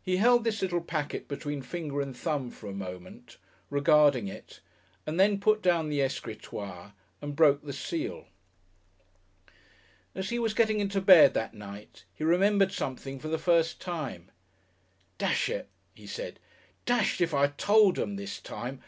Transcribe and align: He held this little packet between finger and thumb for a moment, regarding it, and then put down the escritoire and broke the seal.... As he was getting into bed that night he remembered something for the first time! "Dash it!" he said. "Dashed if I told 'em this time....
He 0.00 0.18
held 0.18 0.44
this 0.44 0.62
little 0.62 0.80
packet 0.80 1.26
between 1.26 1.60
finger 1.60 2.00
and 2.00 2.16
thumb 2.16 2.52
for 2.52 2.68
a 2.68 2.72
moment, 2.72 3.36
regarding 3.68 4.28
it, 4.28 4.60
and 5.04 5.18
then 5.18 5.40
put 5.40 5.60
down 5.60 5.88
the 5.88 6.00
escritoire 6.02 6.92
and 7.20 7.34
broke 7.34 7.64
the 7.64 7.72
seal.... 7.72 8.26
As 10.14 10.28
he 10.30 10.38
was 10.38 10.54
getting 10.54 10.78
into 10.78 11.00
bed 11.00 11.34
that 11.34 11.52
night 11.52 12.04
he 12.14 12.22
remembered 12.22 12.70
something 12.70 13.18
for 13.18 13.26
the 13.26 13.38
first 13.40 13.80
time! 13.80 14.30
"Dash 15.18 15.48
it!" 15.48 15.68
he 15.96 16.06
said. 16.06 16.38
"Dashed 16.84 17.20
if 17.20 17.34
I 17.34 17.48
told 17.48 17.98
'em 17.98 18.14
this 18.14 18.38
time.... 18.38 18.80